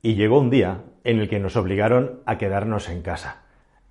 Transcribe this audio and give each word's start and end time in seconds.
Y 0.00 0.14
llegó 0.14 0.38
un 0.38 0.48
día 0.48 0.82
en 1.02 1.18
el 1.18 1.28
que 1.28 1.40
nos 1.40 1.56
obligaron 1.56 2.20
a 2.24 2.38
quedarnos 2.38 2.88
en 2.88 3.02
casa. 3.02 3.42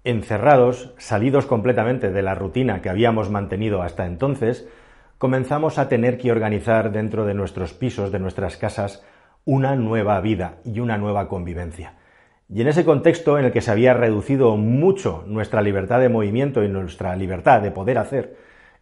Encerrados, 0.05 0.93
salidos 0.97 1.45
completamente 1.45 2.11
de 2.11 2.21
la 2.21 2.33
rutina 2.33 2.81
que 2.81 2.87
habíamos 2.87 3.29
mantenido 3.29 3.81
hasta 3.81 4.05
entonces, 4.05 4.69
comenzamos 5.17 5.77
a 5.77 5.89
tener 5.89 6.17
que 6.17 6.31
organizar 6.31 6.93
dentro 6.93 7.25
de 7.25 7.33
nuestros 7.33 7.73
pisos, 7.73 8.13
de 8.13 8.19
nuestras 8.19 8.55
casas, 8.55 9.03
una 9.43 9.75
nueva 9.75 10.21
vida 10.21 10.59
y 10.63 10.79
una 10.79 10.97
nueva 10.97 11.27
convivencia. 11.27 11.95
Y 12.47 12.61
en 12.61 12.69
ese 12.69 12.85
contexto 12.85 13.37
en 13.37 13.43
el 13.43 13.51
que 13.51 13.59
se 13.59 13.71
había 13.71 13.93
reducido 13.93 14.55
mucho 14.55 15.25
nuestra 15.27 15.61
libertad 15.61 15.99
de 15.99 16.07
movimiento 16.07 16.63
y 16.63 16.69
nuestra 16.69 17.17
libertad 17.17 17.61
de 17.61 17.71
poder 17.71 17.97
hacer, 17.97 18.37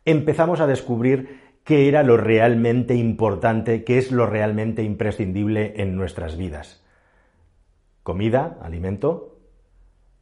empezamos 0.06 0.60
a 0.60 0.68
descubrir 0.68 1.40
qué 1.64 1.88
era 1.88 2.04
lo 2.04 2.18
realmente 2.18 2.94
importante, 2.94 3.84
qué 3.84 3.98
es 3.98 4.12
lo 4.12 4.28
realmente 4.28 4.84
imprescindible 4.84 5.74
en 5.78 5.96
nuestras 5.96 6.38
vidas 6.38 6.85
comida, 8.06 8.60
alimento, 8.62 9.40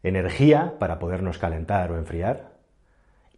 energía 0.03 0.75
para 0.79 0.99
podernos 0.99 1.37
calentar 1.37 1.91
o 1.91 1.97
enfriar 1.97 2.53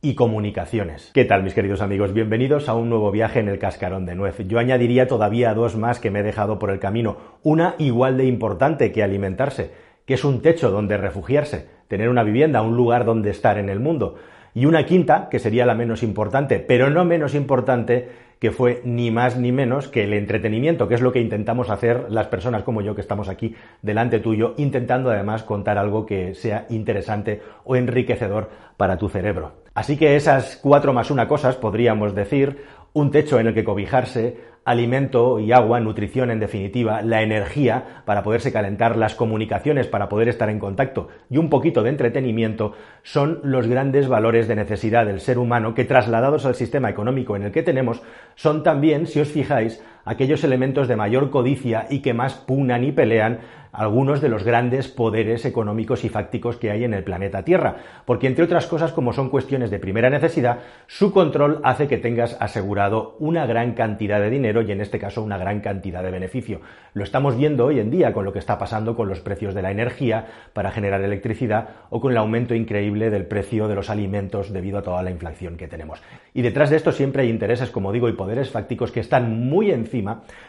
y 0.03 0.13
comunicaciones. 0.13 1.09
¿Qué 1.15 1.25
tal 1.25 1.41
mis 1.41 1.55
queridos 1.55 1.81
amigos? 1.81 2.13
Bienvenidos 2.13 2.69
a 2.69 2.75
un 2.75 2.87
nuevo 2.87 3.09
viaje 3.09 3.39
en 3.39 3.49
el 3.49 3.57
cascarón 3.57 4.05
de 4.05 4.13
nuez. 4.13 4.37
Yo 4.47 4.59
añadiría 4.59 5.07
todavía 5.07 5.55
dos 5.55 5.75
más 5.75 5.99
que 5.99 6.11
me 6.11 6.19
he 6.19 6.23
dejado 6.23 6.59
por 6.59 6.69
el 6.69 6.79
camino. 6.79 7.17
Una 7.41 7.73
igual 7.79 8.17
de 8.17 8.25
importante 8.25 8.91
que 8.91 9.01
alimentarse, 9.01 9.71
que 10.05 10.13
es 10.13 10.23
un 10.23 10.43
techo 10.43 10.69
donde 10.69 10.97
refugiarse, 10.97 11.67
tener 11.87 12.09
una 12.09 12.21
vivienda, 12.21 12.61
un 12.61 12.77
lugar 12.77 13.03
donde 13.03 13.31
estar 13.31 13.57
en 13.57 13.67
el 13.67 13.79
mundo. 13.79 14.13
Y 14.55 14.65
una 14.65 14.85
quinta, 14.85 15.27
que 15.29 15.37
sería 15.37 15.65
la 15.65 15.75
menos 15.75 16.01
importante, 16.01 16.59
pero 16.59 16.89
no 16.89 17.03
menos 17.03 17.35
importante, 17.35 18.07
que 18.39 18.51
fue 18.51 18.81
ni 18.85 19.11
más 19.11 19.37
ni 19.37 19.51
menos 19.51 19.89
que 19.89 20.05
el 20.05 20.13
entretenimiento, 20.13 20.87
que 20.87 20.95
es 20.95 21.01
lo 21.01 21.11
que 21.11 21.19
intentamos 21.19 21.69
hacer 21.69 22.05
las 22.09 22.27
personas 22.27 22.63
como 22.63 22.81
yo 22.81 22.95
que 22.95 23.01
estamos 23.01 23.27
aquí 23.27 23.53
delante 23.81 24.19
tuyo, 24.19 24.53
intentando 24.55 25.11
además 25.11 25.43
contar 25.43 25.77
algo 25.77 26.05
que 26.05 26.35
sea 26.35 26.67
interesante 26.69 27.41
o 27.65 27.75
enriquecedor 27.75 28.49
para 28.77 28.97
tu 28.97 29.09
cerebro. 29.09 29.51
Así 29.73 29.97
que 29.97 30.15
esas 30.15 30.55
cuatro 30.55 30.93
más 30.93 31.11
una 31.11 31.27
cosas, 31.27 31.57
podríamos 31.57 32.15
decir, 32.15 32.63
un 32.93 33.11
techo 33.11 33.41
en 33.41 33.47
el 33.47 33.53
que 33.53 33.65
cobijarse, 33.65 34.37
alimento 34.65 35.39
y 35.39 35.51
agua, 35.51 35.79
nutrición 35.79 36.31
en 36.31 36.39
definitiva, 36.39 37.03
la 37.03 37.21
energía 37.21 38.01
para 38.03 38.23
poderse 38.23 38.51
calentar, 38.51 38.97
las 38.97 39.13
comunicaciones 39.13 39.85
para 39.85 40.09
poder 40.09 40.27
estar 40.27 40.49
en 40.49 40.59
contacto 40.59 41.07
y 41.29 41.37
un 41.37 41.49
poquito 41.49 41.83
de 41.83 41.91
entretenimiento 41.91 42.73
son 43.03 43.39
los 43.43 43.67
grandes 43.67 44.07
valores 44.07 44.47
de 44.47 44.55
necesidad 44.55 45.05
del 45.05 45.21
ser 45.21 45.37
humano 45.37 45.75
que 45.75 45.85
trasladados 45.85 46.47
al 46.47 46.55
sistema 46.55 46.89
económico 46.89 47.35
en 47.35 47.43
el 47.43 47.51
que 47.51 47.61
tenemos 47.61 48.01
son 48.33 48.63
también, 48.63 49.05
si 49.05 49.19
os 49.19 49.31
fijáis, 49.31 49.83
aquellos 50.05 50.43
elementos 50.43 50.87
de 50.87 50.95
mayor 50.95 51.31
codicia 51.31 51.87
y 51.89 51.99
que 51.99 52.13
más 52.13 52.35
punan 52.35 52.83
y 52.83 52.91
pelean 52.91 53.39
algunos 53.75 54.21
de 54.21 54.29
los 54.29 54.43
grandes 54.43 54.87
poderes 54.87 55.45
económicos 55.45 56.05
y 56.05 56.09
fácticos 56.09 56.55
que 56.55 56.71
hay 56.71 56.83
en 56.83 56.93
el 56.93 57.03
planeta 57.03 57.43
Tierra, 57.43 57.75
porque 58.05 58.27
entre 58.27 58.45
otras 58.45 58.67
cosas, 58.67 58.93
como 58.93 59.11
son 59.11 59.29
cuestiones 59.29 59.69
de 59.69 59.79
primera 59.79 60.09
necesidad, 60.09 60.59
su 60.87 61.11
control 61.11 61.59
hace 61.63 61.87
que 61.87 61.97
tengas 61.97 62.37
asegurado 62.39 63.17
una 63.19 63.45
gran 63.45 63.73
cantidad 63.73 64.19
de 64.19 64.29
dinero 64.29 64.61
y 64.61 64.71
en 64.71 64.81
este 64.81 64.99
caso 64.99 65.21
una 65.21 65.37
gran 65.37 65.59
cantidad 65.59 66.03
de 66.03 66.11
beneficio. 66.11 66.61
Lo 66.93 67.03
estamos 67.03 67.35
viendo 67.35 67.65
hoy 67.65 67.79
en 67.79 67.91
día 67.91 68.13
con 68.13 68.23
lo 68.23 68.31
que 68.31 68.39
está 68.39 68.57
pasando 68.57 68.95
con 68.95 69.09
los 69.09 69.19
precios 69.19 69.53
de 69.53 69.61
la 69.61 69.71
energía 69.71 70.27
para 70.53 70.71
generar 70.71 71.01
electricidad 71.01 71.69
o 71.89 71.99
con 71.99 72.11
el 72.13 72.17
aumento 72.17 72.55
increíble 72.55 73.09
del 73.09 73.25
precio 73.25 73.67
de 73.67 73.75
los 73.75 73.89
alimentos 73.89 74.53
debido 74.53 74.77
a 74.77 74.83
toda 74.83 75.03
la 75.03 75.11
inflación 75.11 75.57
que 75.57 75.67
tenemos. 75.67 76.01
Y 76.33 76.41
detrás 76.41 76.69
de 76.69 76.77
esto 76.77 76.93
siempre 76.93 77.23
hay 77.23 77.29
intereses, 77.29 77.69
como 77.71 77.91
digo, 77.91 78.07
y 78.07 78.13
poderes 78.13 78.49
fácticos 78.49 78.91
que 78.91 79.01
están 79.01 79.49
muy 79.49 79.71
encima 79.71 79.94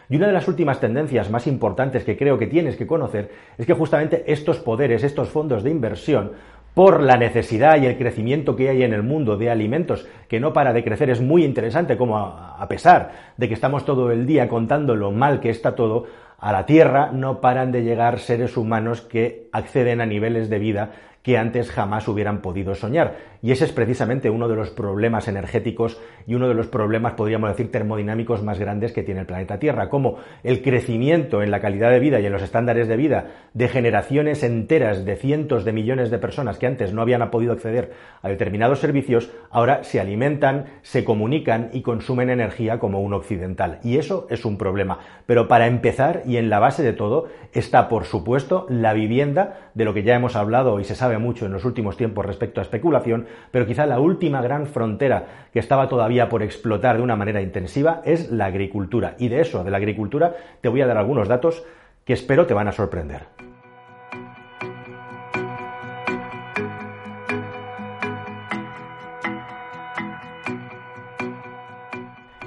y 0.09 0.17
una 0.17 0.27
de 0.27 0.33
las 0.33 0.49
últimas 0.49 0.81
tendencias 0.81 1.31
más 1.31 1.47
importantes 1.47 2.05
que 2.05 2.17
creo 2.17 2.39
que 2.39 2.47
tienes 2.47 2.77
que 2.77 2.87
conocer 2.87 3.31
es 3.57 3.67
que 3.67 3.75
justamente 3.75 4.25
estos 4.27 4.59
poderes, 4.59 5.05
estos 5.05 5.29
fondos 5.29 5.63
de 5.63 5.71
inversión, 5.71 6.33
por 6.75 7.03
la 7.03 7.17
necesidad 7.17 7.81
y 7.81 7.87
el 7.87 7.97
crecimiento 7.97 8.55
que 8.55 8.69
hay 8.69 8.83
en 8.83 8.93
el 8.93 9.03
mundo 9.03 9.39
de 9.39 9.51
alimentos, 9.51 10.07
que 10.29 10.41
no 10.41 10.53
para 10.53 10.75
de 10.75 10.85
crecer, 10.85 11.09
es 11.09 11.23
muy 11.23 11.43
interesante 11.43 11.97
como 11.97 12.19
a, 12.19 12.67
pesar 12.69 13.13
de 13.39 13.49
que 13.49 13.55
estamos 13.55 13.87
todo 13.87 14.11
el 14.13 14.27
día 14.27 14.47
contando 14.47 14.95
lo 14.95 15.11
mal 15.11 15.41
que 15.41 15.49
está 15.49 15.75
todo, 15.75 16.05
a 16.39 16.53
la 16.53 16.67
Tierra 16.67 17.13
no 17.13 17.41
paran 17.41 17.73
de 17.73 17.83
llegar 17.83 18.19
seres 18.19 18.59
humanos 18.59 19.01
que 19.01 19.49
acceden 19.53 20.03
a 20.03 20.07
niveles 20.07 20.51
de 20.51 20.59
vida 20.59 20.91
que 21.27 21.37
antes 21.37 21.73
jamás 21.73 22.07
hubieran 22.07 22.41
podido 22.41 22.77
soñar. 22.77 23.17
Y 23.43 23.51
ese 23.51 23.65
es 23.65 23.73
precisamente 23.73 24.31
uno 24.31 24.47
de 24.47 24.55
los 24.55 24.71
problemas 24.71 25.27
energéticos 25.27 26.01
y 26.25 26.37
uno 26.37 26.47
de 26.47 26.55
los 26.55 26.69
problemas, 26.69 27.15
podríamos 27.15 27.51
decir, 27.51 27.73
termodinámicos 27.73 28.45
más 28.45 28.61
grandes 28.61 28.93
que 28.93 29.03
tiene 29.03 29.23
el 29.23 29.27
planeta 29.27 29.59
Tierra, 29.59 29.89
como 29.89 30.19
el 30.45 30.63
crecimiento 30.63 31.43
en 31.43 31.51
la 31.51 31.61
calidad 31.61 31.91
de 31.91 31.99
vida 31.99 32.21
y 32.21 32.27
en 32.27 32.33
los 32.33 32.43
estándares 32.43 32.87
de 32.87 32.97
vida 32.97 33.27
de 33.55 33.67
generaciones 33.67 34.45
enteras 34.45 35.05
de 35.05 35.17
cientos 35.17 35.65
de 35.65 35.73
millones 35.73 36.13
de 36.13 36.19
personas 36.19 36.59
que 36.59 36.69
antes 36.69 36.93
no 36.93 37.03
habían 37.03 37.29
podido 37.29 37.53
acceder 37.53 37.93
a 38.23 38.29
determinados 38.29 38.79
servicios, 38.79 39.29
ahora 39.51 39.83
se 39.83 39.99
alimentan, 39.99 40.67
se 40.83 41.03
comunican 41.03 41.71
y 41.73 41.83
consumen 41.83 42.31
energía 42.31 42.79
como 42.79 43.01
un 43.01 43.15
occidental. 43.15 43.81
Y 43.83 43.99
eso 43.99 44.29
es 44.31 44.45
un 44.45 44.59
problema. 44.59 45.01
Pero 45.27 45.49
para 45.49 45.67
empezar, 45.67 46.23
y 46.25 46.37
en 46.37 46.51
la 46.51 46.61
base 46.61 46.85
de 46.85 46.93
todo, 46.93 47.27
está, 47.53 47.89
por 47.89 48.05
supuesto, 48.05 48.67
la 48.69 48.93
vivienda, 48.93 49.71
de 49.77 49.85
lo 49.85 49.93
que 49.93 50.03
ya 50.03 50.15
hemos 50.15 50.37
hablado 50.37 50.81
y 50.81 50.85
se 50.85 50.95
sabe 50.95 51.16
mucho 51.19 51.47
en 51.47 51.53
los 51.53 51.65
últimos 51.65 51.97
tiempos 51.97 52.25
respecto 52.25 52.61
a 52.61 52.63
especulación, 52.63 53.27
pero 53.51 53.67
quizá 53.67 53.87
la 53.87 54.01
última 54.01 54.43
gran 54.43 54.67
frontera 54.67 55.49
que 55.53 55.59
estaba 55.59 55.89
todavía 55.89 56.29
por 56.29 56.43
explotar 56.43 56.97
de 56.97 57.03
una 57.03 57.17
manera 57.17 57.43
intensiva 57.43 58.03
es 58.05 58.31
la 58.31 58.47
agricultura. 58.47 59.15
Y 59.19 59.29
de 59.29 59.41
eso, 59.41 59.65
de 59.65 59.71
la 59.71 59.77
agricultura, 59.79 60.35
te 60.61 60.69
voy 60.69 60.81
a 60.81 60.87
dar 60.87 60.99
algunos 60.99 61.29
datos 61.29 61.65
que 62.05 62.13
espero 62.13 62.47
te 62.47 62.55
van 62.55 62.69
a 62.69 62.73
sorprender. 62.73 63.27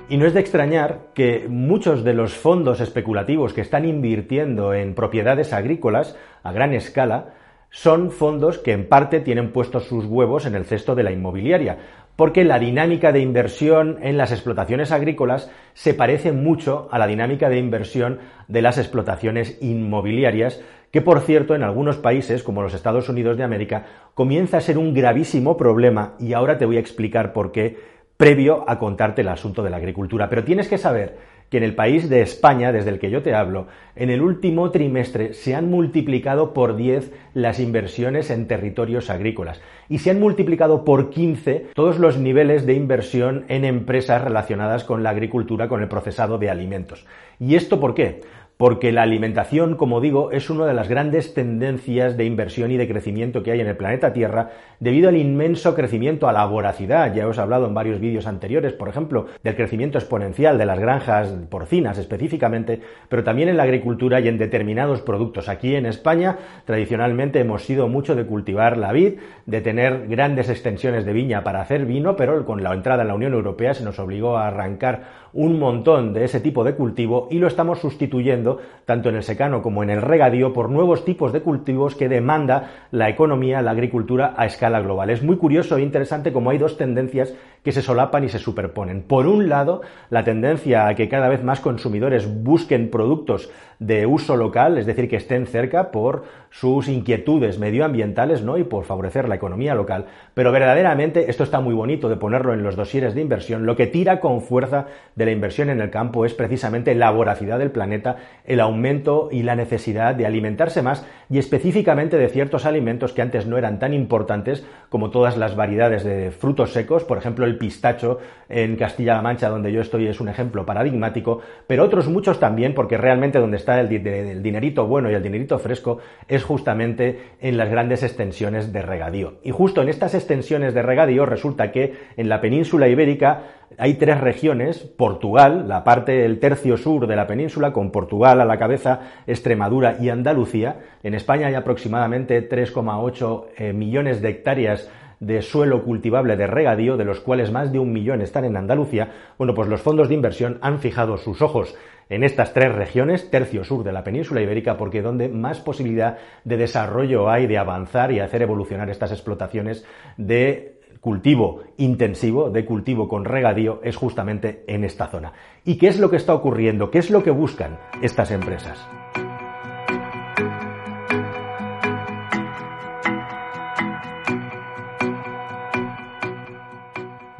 Y 0.09 0.17
no 0.17 0.25
es 0.25 0.33
de 0.33 0.39
extrañar 0.39 1.01
que 1.13 1.45
muchos 1.47 2.03
de 2.03 2.15
los 2.15 2.33
fondos 2.33 2.81
especulativos 2.81 3.53
que 3.53 3.61
están 3.61 3.85
invirtiendo 3.85 4.73
en 4.73 4.95
propiedades 4.95 5.53
agrícolas 5.53 6.17
a 6.41 6.51
gran 6.51 6.73
escala 6.73 7.35
son 7.71 8.11
fondos 8.11 8.57
que 8.57 8.71
en 8.71 8.87
parte 8.87 9.19
tienen 9.19 9.51
puestos 9.51 9.85
sus 9.85 10.05
huevos 10.05 10.45
en 10.45 10.55
el 10.55 10.65
cesto 10.65 10.95
de 10.95 11.03
la 11.03 11.11
inmobiliaria, 11.11 11.77
porque 12.15 12.43
la 12.43 12.59
dinámica 12.59 13.11
de 13.11 13.21
inversión 13.21 13.97
en 14.01 14.17
las 14.17 14.31
explotaciones 14.31 14.91
agrícolas 14.91 15.49
se 15.73 15.93
parece 15.93 16.31
mucho 16.31 16.89
a 16.91 16.99
la 16.99 17.07
dinámica 17.07 17.47
de 17.47 17.57
inversión 17.57 18.19
de 18.47 18.61
las 18.61 18.77
explotaciones 18.77 19.57
inmobiliarias, 19.61 20.61
que 20.91 21.01
por 21.01 21.21
cierto 21.21 21.55
en 21.55 21.63
algunos 21.63 21.97
países, 21.97 22.43
como 22.43 22.61
los 22.61 22.73
Estados 22.73 23.07
Unidos 23.07 23.37
de 23.37 23.43
América, 23.43 23.85
comienza 24.15 24.57
a 24.57 24.61
ser 24.61 24.77
un 24.77 24.93
gravísimo 24.93 25.55
problema 25.55 26.15
y 26.19 26.33
ahora 26.33 26.57
te 26.57 26.65
voy 26.65 26.77
a 26.77 26.81
explicar 26.81 27.31
por 27.31 27.51
qué 27.51 27.77
previo 28.17 28.65
a 28.67 28.79
contarte 28.79 29.21
el 29.21 29.29
asunto 29.29 29.63
de 29.63 29.69
la 29.69 29.77
agricultura. 29.77 30.27
Pero 30.27 30.43
tienes 30.43 30.67
que 30.67 30.77
saber 30.77 31.17
que 31.49 31.57
en 31.57 31.63
el 31.63 31.75
país 31.75 32.09
de 32.09 32.21
España, 32.21 32.71
desde 32.71 32.91
el 32.91 32.99
que 32.99 33.09
yo 33.09 33.23
te 33.23 33.33
hablo, 33.33 33.67
en 33.95 34.09
el 34.09 34.21
último 34.21 34.71
trimestre 34.71 35.33
se 35.33 35.55
han 35.55 35.69
multiplicado 35.69 36.53
por 36.53 36.75
10 36.75 37.11
las 37.33 37.59
inversiones 37.59 38.29
en 38.29 38.47
territorios 38.47 39.09
agrícolas 39.09 39.61
y 39.89 39.99
se 39.99 40.11
han 40.11 40.19
multiplicado 40.19 40.85
por 40.85 41.09
15 41.09 41.67
todos 41.73 41.99
los 41.99 42.17
niveles 42.17 42.65
de 42.65 42.73
inversión 42.73 43.45
en 43.47 43.65
empresas 43.65 44.23
relacionadas 44.23 44.83
con 44.83 45.03
la 45.03 45.09
agricultura, 45.09 45.67
con 45.67 45.81
el 45.81 45.87
procesado 45.87 46.37
de 46.37 46.49
alimentos. 46.49 47.05
¿Y 47.39 47.55
esto 47.55 47.79
por 47.79 47.95
qué? 47.95 48.21
Porque 48.59 48.91
la 48.91 49.03
alimentación, 49.03 49.77
como 49.77 50.01
digo, 50.01 50.33
es 50.33 50.49
una 50.49 50.65
de 50.65 50.73
las 50.73 50.89
grandes 50.89 51.33
tendencias 51.33 52.17
de 52.17 52.25
inversión 52.25 52.71
y 52.71 52.75
de 52.75 52.89
crecimiento 52.89 53.41
que 53.41 53.53
hay 53.53 53.61
en 53.61 53.67
el 53.67 53.77
planeta 53.77 54.11
Tierra 54.11 54.49
debido 54.81 55.07
al 55.07 55.15
inmenso 55.15 55.75
crecimiento, 55.75 56.27
a 56.27 56.33
la 56.33 56.45
voracidad. 56.45 57.15
Ya 57.15 57.25
os 57.25 57.37
he 57.37 57.41
hablado 57.41 57.67
en 57.67 57.73
varios 57.73 58.01
vídeos 58.01 58.27
anteriores, 58.27 58.73
por 58.73 58.89
ejemplo, 58.89 59.27
del 59.45 59.55
crecimiento 59.55 59.97
exponencial 59.97 60.57
de 60.57 60.65
las 60.65 60.77
granjas 60.77 61.33
porcinas 61.49 61.97
específicamente, 61.99 62.81
pero 63.07 63.23
también 63.23 63.47
en 63.47 63.55
la 63.55 63.63
agricultura 63.63 64.19
y 64.19 64.27
en 64.27 64.37
determinados 64.37 64.99
productos. 64.99 65.47
Aquí 65.47 65.75
en 65.75 65.85
España, 65.85 66.37
tradicionalmente 66.65 67.39
hemos 67.39 67.63
sido 67.63 67.87
mucho 67.87 68.13
de 68.13 68.25
cultivar 68.25 68.75
la 68.75 68.91
vid, 68.91 69.19
de 69.45 69.61
tener 69.61 70.09
grandes 70.09 70.49
extensiones 70.49 71.05
de 71.05 71.13
viña 71.13 71.45
para 71.45 71.61
hacer 71.61 71.85
vino, 71.85 72.17
pero 72.17 72.45
con 72.45 72.61
la 72.61 72.73
entrada 72.73 73.03
en 73.03 73.07
la 73.07 73.15
Unión 73.15 73.31
Europea 73.31 73.73
se 73.73 73.85
nos 73.85 73.99
obligó 73.99 74.35
a 74.35 74.47
arrancar 74.47 75.29
un 75.31 75.59
montón 75.59 76.13
de 76.13 76.25
ese 76.25 76.39
tipo 76.39 76.63
de 76.63 76.75
cultivo 76.75 77.27
y 77.31 77.37
lo 77.37 77.47
estamos 77.47 77.79
sustituyendo 77.79 78.48
tanto 78.85 79.09
en 79.09 79.15
el 79.15 79.23
secano 79.23 79.61
como 79.61 79.83
en 79.83 79.89
el 79.89 80.01
regadío 80.01 80.53
por 80.53 80.69
nuevos 80.69 81.05
tipos 81.05 81.31
de 81.33 81.41
cultivos 81.41 81.95
que 81.95 82.09
demanda 82.09 82.87
la 82.91 83.09
economía, 83.09 83.61
la 83.61 83.71
agricultura 83.71 84.33
a 84.37 84.45
escala 84.45 84.81
global. 84.81 85.09
Es 85.09 85.23
muy 85.23 85.37
curioso 85.37 85.77
e 85.77 85.81
interesante 85.81 86.33
como 86.33 86.49
hay 86.49 86.57
dos 86.57 86.77
tendencias 86.77 87.33
que 87.63 87.71
se 87.71 87.81
solapan 87.81 88.23
y 88.23 88.29
se 88.29 88.39
superponen. 88.39 89.03
Por 89.03 89.27
un 89.27 89.49
lado, 89.49 89.81
la 90.09 90.23
tendencia 90.23 90.87
a 90.87 90.95
que 90.95 91.09
cada 91.09 91.29
vez 91.29 91.43
más 91.43 91.59
consumidores 91.59 92.27
busquen 92.43 92.89
productos 92.89 93.49
de 93.79 94.05
uso 94.05 94.35
local, 94.35 94.77
es 94.77 94.85
decir, 94.85 95.09
que 95.09 95.15
estén 95.15 95.45
cerca 95.45 95.91
por 95.91 96.25
sus 96.49 96.89
inquietudes 96.89 97.59
medioambientales 97.59 98.41
¿no? 98.41 98.57
y 98.57 98.63
por 98.63 98.83
favorecer 98.83 99.29
la 99.29 99.35
economía 99.35 99.73
local. 99.73 100.05
Pero 100.33 100.51
verdaderamente, 100.51 101.29
esto 101.29 101.43
está 101.43 101.61
muy 101.61 101.73
bonito 101.73 102.09
de 102.09 102.17
ponerlo 102.17 102.53
en 102.53 102.63
los 102.63 102.75
dosieres 102.75 103.15
de 103.15 103.21
inversión, 103.21 103.65
lo 103.65 103.75
que 103.75 103.87
tira 103.87 104.19
con 104.19 104.41
fuerza 104.41 104.87
de 105.15 105.25
la 105.25 105.31
inversión 105.31 105.69
en 105.69 105.79
el 105.79 105.89
campo 105.89 106.25
es 106.25 106.33
precisamente 106.33 106.93
la 106.95 107.11
voracidad 107.11 107.59
del 107.59 107.71
planeta, 107.71 108.17
el 108.45 108.59
aumento 108.59 109.29
y 109.31 109.43
la 109.43 109.55
necesidad 109.55 110.15
de 110.15 110.25
alimentarse 110.25 110.81
más 110.81 111.05
y 111.29 111.37
específicamente 111.37 112.17
de 112.17 112.29
ciertos 112.29 112.65
alimentos 112.65 113.13
que 113.13 113.21
antes 113.21 113.45
no 113.47 113.57
eran 113.57 113.79
tan 113.79 113.93
importantes 113.93 114.65
como 114.89 115.09
todas 115.09 115.37
las 115.37 115.55
variedades 115.55 116.03
de 116.03 116.31
frutos 116.31 116.73
secos, 116.73 117.03
por 117.03 117.17
ejemplo 117.17 117.45
el 117.49 117.57
pistacho 117.57 118.19
en 118.47 118.75
Castilla-La 118.75 119.21
Mancha 119.21 119.49
donde 119.49 119.71
yo 119.71 119.81
estoy 119.81 120.07
es 120.07 120.19
un 120.19 120.29
ejemplo 120.29 120.65
paradigmático, 120.65 121.41
pero 121.67 121.83
otros 121.83 122.07
muchos 122.07 122.39
también 122.39 122.73
porque 122.73 122.97
realmente 122.97 123.39
donde 123.39 123.57
está 123.57 123.79
el, 123.79 123.89
dinerito 123.89 124.87
bueno 124.87 125.11
y 125.11 125.13
el 125.13 125.23
dinerito 125.23 125.59
fresco 125.59 125.99
es 126.27 126.43
justamente 126.43 127.19
en 127.41 127.57
las 127.57 127.69
grandes 127.69 128.03
extensiones 128.03 128.73
de 128.73 128.81
regadío. 128.81 129.35
Y 129.43 129.51
justo 129.51 129.81
en 129.81 129.89
estas 129.89 130.15
extensiones 130.15 130.73
de 130.73 130.81
regadío 130.81 131.25
resulta 131.25 131.71
que 131.71 131.93
en 132.17 132.29
la 132.29 132.41
península 132.41 132.87
ibérica 132.87 133.43
hay 133.77 133.95
tres 133.95 134.19
regiones, 134.19 134.79
Portugal, 134.79 135.67
la 135.67 135.83
parte 135.83 136.13
del 136.13 136.39
tercio 136.39 136.75
sur 136.75 137.05
de 137.05 137.15
la 137.15 137.27
península, 137.27 137.71
con 137.71 137.91
Portugal 137.91 138.41
a 138.41 138.45
la 138.45 138.57
cabeza, 138.57 139.01
Extremadura 139.27 139.97
y 139.99 140.09
Andalucía. 140.09 140.79
En 141.03 141.13
España 141.13 141.47
hay 141.47 141.53
aproximadamente 141.53 142.49
3,8 142.49 143.45
eh, 143.57 143.73
millones 143.73 144.21
de 144.21 144.29
hectáreas 144.29 144.89
de 145.19 145.41
suelo 145.41 145.83
cultivable 145.83 146.37
de 146.37 146.47
regadío, 146.47 146.97
de 146.97 147.05
los 147.05 147.19
cuales 147.19 147.51
más 147.51 147.71
de 147.71 147.79
un 147.79 147.91
millón 147.91 148.21
están 148.21 148.45
en 148.45 148.57
Andalucía, 148.57 149.11
bueno, 149.37 149.53
pues 149.53 149.67
los 149.67 149.81
fondos 149.81 150.07
de 150.07 150.15
inversión 150.15 150.57
han 150.61 150.79
fijado 150.79 151.17
sus 151.17 151.41
ojos 151.41 151.75
en 152.09 152.23
estas 152.23 152.53
tres 152.53 152.73
regiones, 152.73 153.29
tercio 153.29 153.63
sur 153.63 153.83
de 153.83 153.91
la 153.91 154.03
península 154.03 154.41
ibérica, 154.41 154.77
porque 154.77 155.01
donde 155.01 155.29
más 155.29 155.59
posibilidad 155.59 156.17
de 156.43 156.57
desarrollo 156.57 157.29
hay 157.29 157.47
de 157.47 157.57
avanzar 157.57 158.11
y 158.11 158.19
hacer 158.19 158.41
evolucionar 158.41 158.89
estas 158.89 159.11
explotaciones 159.11 159.85
de 160.17 160.79
cultivo 160.99 161.61
intensivo, 161.77 162.49
de 162.49 162.65
cultivo 162.65 163.07
con 163.07 163.25
regadío, 163.25 163.79
es 163.83 163.95
justamente 163.95 164.63
en 164.67 164.83
esta 164.83 165.07
zona. 165.07 165.33
¿Y 165.63 165.77
qué 165.77 165.87
es 165.87 165.99
lo 165.99 166.09
que 166.09 166.17
está 166.17 166.33
ocurriendo? 166.33 166.91
¿Qué 166.91 166.97
es 166.97 167.09
lo 167.09 167.23
que 167.23 167.31
buscan 167.31 167.77
estas 168.01 168.31
empresas? 168.31 168.98